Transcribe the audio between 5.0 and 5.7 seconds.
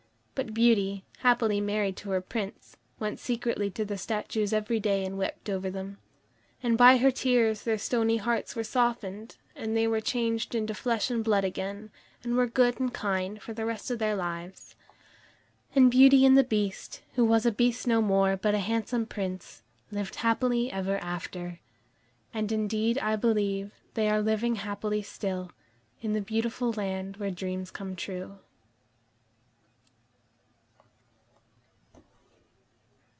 and wept over